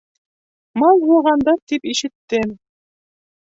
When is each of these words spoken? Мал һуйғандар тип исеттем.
Мал 0.83 1.03
һуйғандар 1.03 1.61
тип 1.75 1.87
исеттем. 1.95 2.59